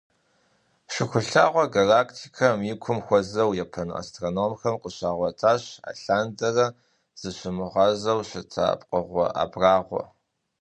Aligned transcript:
Шыхулъагъуэ 0.93 1.65
галактикэм 1.75 2.57
и 2.71 2.73
кум 2.83 2.97
хуэзэу 3.05 3.51
япон 3.65 3.89
астрономхэм 4.01 4.75
къыщагъуэтащ 4.81 5.63
алъандэрэ 5.89 6.67
зыщымыгъуазэу 7.19 8.21
щыта 8.29 8.65
пкъыгъуэ 8.79 9.25
абрагъуэ. 9.41 10.03